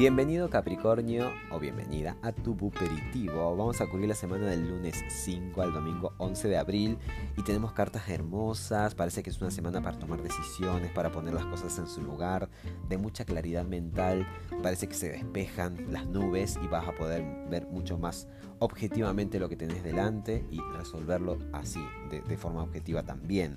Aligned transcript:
Bienvenido 0.00 0.48
Capricornio 0.48 1.30
o 1.50 1.58
bienvenida 1.58 2.16
a 2.22 2.32
tu 2.32 2.54
buperitivo. 2.54 3.54
Vamos 3.54 3.82
a 3.82 3.86
cubrir 3.86 4.08
la 4.08 4.14
semana 4.14 4.46
del 4.46 4.66
lunes 4.66 5.04
5 5.06 5.60
al 5.60 5.74
domingo 5.74 6.14
11 6.16 6.48
de 6.48 6.56
abril 6.56 6.96
y 7.36 7.44
tenemos 7.44 7.74
cartas 7.74 8.08
hermosas. 8.08 8.94
Parece 8.94 9.22
que 9.22 9.28
es 9.28 9.38
una 9.42 9.50
semana 9.50 9.82
para 9.82 9.98
tomar 9.98 10.22
decisiones, 10.22 10.90
para 10.92 11.12
poner 11.12 11.34
las 11.34 11.44
cosas 11.44 11.78
en 11.78 11.86
su 11.86 12.00
lugar, 12.00 12.48
de 12.88 12.96
mucha 12.96 13.26
claridad 13.26 13.66
mental. 13.66 14.26
Parece 14.62 14.88
que 14.88 14.94
se 14.94 15.10
despejan 15.10 15.92
las 15.92 16.06
nubes 16.06 16.58
y 16.64 16.66
vas 16.66 16.88
a 16.88 16.92
poder 16.92 17.22
ver 17.50 17.66
mucho 17.66 17.98
más 17.98 18.26
objetivamente 18.60 19.38
lo 19.40 19.48
que 19.48 19.56
tenés 19.56 19.82
delante 19.82 20.46
y 20.50 20.60
resolverlo 20.76 21.38
así, 21.52 21.80
de, 22.10 22.36
forma 22.36 22.62
objetiva 22.62 23.02
también. 23.02 23.56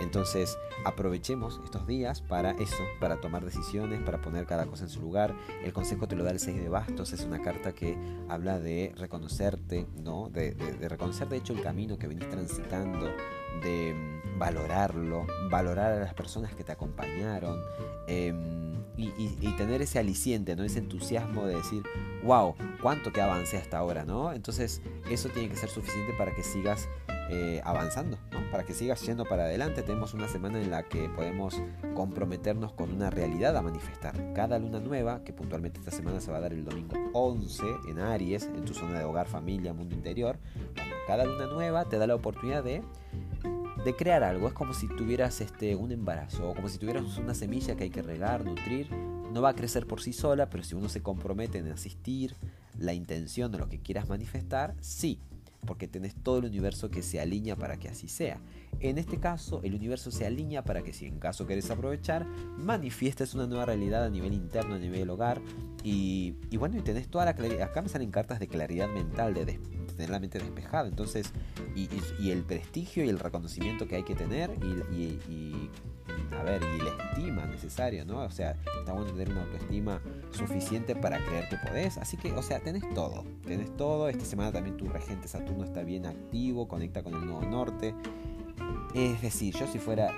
Entonces 0.00 0.56
aprovechemos 0.84 1.60
estos 1.64 1.86
días 1.86 2.20
para 2.22 2.52
eso, 2.52 2.82
para 3.00 3.20
tomar 3.20 3.44
decisiones, 3.44 4.02
para 4.02 4.20
poner 4.20 4.46
cada 4.46 4.66
cosa 4.66 4.84
en 4.84 4.90
su 4.90 5.00
lugar. 5.00 5.34
Consejo 5.84 6.08
te 6.08 6.16
lo 6.16 6.24
da 6.24 6.30
el 6.30 6.40
6 6.40 6.62
de 6.62 6.70
bastos, 6.70 7.12
es 7.12 7.26
una 7.26 7.42
carta 7.42 7.74
que 7.74 7.94
habla 8.30 8.58
de 8.58 8.94
reconocerte, 8.96 9.86
¿no? 10.02 10.30
De, 10.30 10.56
reconocer 10.80 11.28
de 11.28 11.36
hecho 11.36 11.52
el 11.52 11.60
camino 11.60 11.98
que 11.98 12.06
venís 12.06 12.26
transitando, 12.30 13.06
de 13.62 13.92
mm, 13.92 14.38
valorarlo, 14.38 15.26
valorar 15.50 15.92
a 15.92 16.00
las 16.00 16.14
personas 16.14 16.54
que 16.54 16.64
te 16.64 16.72
acompañaron 16.72 17.60
em, 18.08 18.82
y, 18.96 19.52
tener 19.58 19.82
ese 19.82 19.98
aliciente, 19.98 20.56
¿no? 20.56 20.64
ese 20.64 20.78
entusiasmo 20.78 21.44
de 21.44 21.56
decir, 21.56 21.82
wow, 22.22 22.54
cuánto 22.80 23.12
que 23.12 23.20
avancé 23.20 23.58
hasta 23.58 23.76
ahora, 23.76 24.06
¿no? 24.06 24.32
Entonces 24.32 24.80
eso 25.10 25.28
tiene 25.28 25.50
que 25.50 25.56
ser 25.56 25.68
suficiente 25.68 26.14
para 26.16 26.34
que 26.34 26.42
sigas 26.42 26.88
eh, 27.30 27.60
avanzando, 27.64 28.18
para 28.50 28.64
que 28.64 28.74
sigas 28.74 29.00
yendo 29.06 29.24
para 29.24 29.44
adelante. 29.44 29.82
Tenemos 29.82 30.14
una 30.14 30.28
semana 30.28 30.60
en 30.60 30.70
la 30.70 30.82
que 30.84 31.08
podemos 31.08 31.60
comprometernos 31.94 32.72
con 32.72 32.92
una 32.92 33.10
realidad 33.10 33.56
a 33.56 33.62
manifestar. 33.62 34.32
Cada 34.34 34.58
luna 34.58 34.80
nueva, 34.80 35.22
que 35.24 35.32
puntualmente 35.32 35.78
esta 35.78 35.90
semana 35.90 36.20
se 36.20 36.30
va 36.30 36.38
a 36.38 36.40
dar 36.40 36.52
el 36.52 36.64
domingo 36.64 36.96
11 37.12 37.64
en 37.88 37.98
Aries, 37.98 38.44
en 38.44 38.64
tu 38.64 38.74
zona 38.74 38.98
de 38.98 39.04
hogar, 39.04 39.26
familia, 39.26 39.72
mundo 39.72 39.94
interior, 39.94 40.38
cada 41.06 41.24
luna 41.24 41.46
nueva 41.46 41.84
te 41.84 41.98
da 41.98 42.06
la 42.06 42.14
oportunidad 42.14 42.64
de 42.64 42.82
de 43.84 43.94
crear 43.94 44.24
algo. 44.24 44.48
Es 44.48 44.54
como 44.54 44.72
si 44.72 44.88
tuvieras 44.88 45.40
este, 45.40 45.76
un 45.76 45.92
embarazo 45.92 46.50
o 46.50 46.54
como 46.54 46.68
si 46.68 46.78
tuvieras 46.78 47.18
una 47.18 47.34
semilla 47.34 47.76
que 47.76 47.84
hay 47.84 47.90
que 47.90 48.02
regar, 48.02 48.44
nutrir. 48.44 48.90
No 48.90 49.42
va 49.42 49.50
a 49.50 49.54
crecer 49.54 49.86
por 49.86 50.00
sí 50.00 50.12
sola, 50.12 50.48
pero 50.48 50.64
si 50.64 50.74
uno 50.74 50.88
se 50.88 51.02
compromete 51.02 51.58
en 51.58 51.68
asistir, 51.68 52.34
la 52.78 52.92
intención 52.92 53.52
de 53.52 53.58
lo 53.58 53.68
que 53.68 53.80
quieras 53.80 54.08
manifestar, 54.08 54.74
sí, 54.80 55.20
porque 55.64 55.88
tenés 55.88 56.14
todo 56.14 56.38
el 56.38 56.46
universo 56.46 56.90
que 56.90 57.02
se 57.02 57.20
alinea 57.20 57.56
para 57.56 57.78
que 57.78 57.88
así 57.88 58.08
sea. 58.08 58.40
En 58.80 58.98
este 58.98 59.18
caso, 59.18 59.60
el 59.62 59.74
universo 59.74 60.10
se 60.10 60.26
alinea 60.26 60.64
para 60.64 60.82
que 60.82 60.92
si 60.92 61.06
en 61.06 61.18
caso 61.18 61.46
querés 61.46 61.70
aprovechar, 61.70 62.26
manifiestes 62.58 63.34
una 63.34 63.46
nueva 63.46 63.66
realidad 63.66 64.04
a 64.04 64.10
nivel 64.10 64.32
interno, 64.32 64.74
a 64.74 64.78
nivel 64.78 65.08
hogar. 65.10 65.40
Y, 65.82 66.34
bueno, 66.56 66.78
y 66.78 66.82
tenés 66.82 67.08
toda 67.08 67.24
la 67.24 67.34
claridad. 67.34 67.62
Acá 67.62 67.82
me 67.82 67.88
salen 67.88 68.10
cartas 68.10 68.40
de 68.40 68.48
claridad 68.48 68.88
mental, 68.88 69.34
de, 69.34 69.44
tener 69.96 70.10
la 70.10 70.18
mente 70.18 70.38
despejada. 70.38 70.88
Entonces, 70.88 71.32
y, 71.74 72.30
el 72.30 72.42
prestigio 72.42 73.04
y 73.04 73.08
el 73.08 73.18
reconocimiento 73.18 73.86
que 73.86 73.96
hay 73.96 74.02
que 74.02 74.14
tener 74.14 74.50
y 74.62 75.70
a 76.38 76.42
ver, 76.42 76.62
y 76.62 76.82
la 76.82 76.90
estima 76.90 77.46
necesaria, 77.46 78.04
¿no? 78.04 78.18
O 78.20 78.30
sea, 78.30 78.56
está 78.78 78.92
bueno 78.92 79.10
tener 79.10 79.30
una 79.30 79.42
autoestima 79.42 80.00
suficiente 80.30 80.94
para 80.94 81.24
creer 81.24 81.48
que 81.48 81.56
podés. 81.56 81.96
Así 81.98 82.16
que, 82.16 82.32
o 82.32 82.42
sea, 82.42 82.60
tenés 82.60 82.82
todo. 82.94 83.24
Tenés 83.44 83.74
todo. 83.76 84.08
Esta 84.08 84.24
semana 84.24 84.52
también 84.52 84.76
tu 84.76 84.88
regente 84.88 85.28
Saturno 85.28 85.64
está 85.64 85.82
bien 85.82 86.06
activo, 86.06 86.68
conecta 86.68 87.02
con 87.02 87.14
el 87.14 87.24
nuevo 87.24 87.42
norte. 87.42 87.94
Es 88.94 89.20
decir, 89.22 89.54
yo 89.54 89.66
si 89.66 89.78
fuera, 89.78 90.10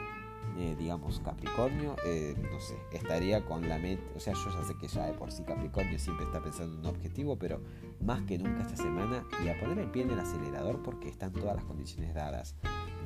eh, 0.59 0.77
digamos, 0.79 1.21
Capricornio, 1.21 1.97
eh, 2.05 2.35
no 2.53 2.61
sé, 2.61 2.77
estaría 2.93 3.45
con 3.45 3.69
la 3.69 3.79
mente. 3.79 4.05
O 4.15 4.21
sea, 4.21 4.35
yo 4.35 4.51
ya 4.51 4.67
sé 4.67 4.75
que 4.79 4.89
ya 4.89 5.07
de 5.07 5.15
por 5.15 5.33
sí 5.33 5.43
Capricornio 5.45 5.99
siempre 5.99 6.27
está 6.27 6.43
pensando 6.43 6.75
en 6.75 6.81
un 6.81 6.87
objetivo, 6.87 7.37
pero 7.37 7.61
más 8.01 8.23
que 8.23 8.39
nunca 8.39 8.63
esta 8.63 8.77
semana 8.77 9.25
y 9.45 9.49
a 9.49 9.59
poner 9.59 9.79
el 9.79 9.91
pie 9.91 10.03
en 10.03 10.11
el 10.11 10.21
acelerador 10.21 10.83
porque 10.83 11.09
están 11.09 11.33
todas 11.33 11.57
las 11.57 11.65
condiciones 11.65 12.15
dadas 12.15 12.57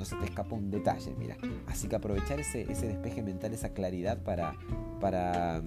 no 0.00 0.06
se 0.06 0.16
te 0.16 0.24
escapa 0.24 0.54
un 0.54 0.70
detalle, 0.70 1.14
mira. 1.18 1.36
Así 1.66 1.86
que 1.86 1.94
aprovechar 1.94 2.40
ese, 2.40 2.64
despeje 2.64 3.22
mental, 3.22 3.52
esa 3.52 3.74
claridad 3.74 4.22
para, 4.22 4.56
para, 4.98 5.62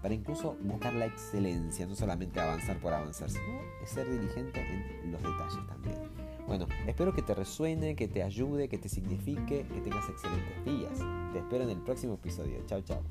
para 0.00 0.14
incluso 0.14 0.56
buscar 0.62 0.94
la 0.94 1.04
excelencia, 1.04 1.86
no 1.86 1.94
solamente 1.94 2.40
avanzar 2.40 2.78
por 2.78 2.94
avanzar, 2.94 3.28
sino 3.28 3.60
ser 3.84 4.10
diligente 4.10 4.60
en 5.02 5.12
los 5.12 5.22
detalles 5.22 5.66
también. 5.66 6.23
Bueno, 6.46 6.66
espero 6.86 7.14
que 7.14 7.22
te 7.22 7.34
resuene, 7.34 7.96
que 7.96 8.08
te 8.08 8.22
ayude, 8.22 8.68
que 8.68 8.78
te 8.78 8.88
signifique, 8.88 9.66
que 9.66 9.80
tengas 9.80 10.08
excelentes 10.08 10.64
días. 10.64 10.98
Te 11.32 11.38
espero 11.38 11.64
en 11.64 11.70
el 11.70 11.78
próximo 11.78 12.14
episodio. 12.14 12.58
Chao, 12.66 12.82
chao. 12.82 13.02